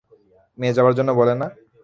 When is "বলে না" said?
1.19-1.47